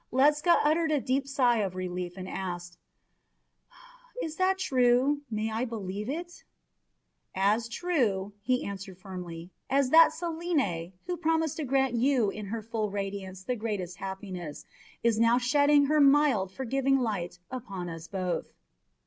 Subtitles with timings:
[0.11, 2.79] Ledscha uttered a deep sigh of relief, and asked:
[4.19, 5.21] "Is that true?
[5.29, 6.43] May I believe it?"
[7.35, 12.63] "As true," he answered warmly, "as that Selene, who promised to grant you in her
[12.63, 14.65] full radiance the greatest happiness,
[15.03, 18.53] is now shedding her mild, forgiving light upon us both."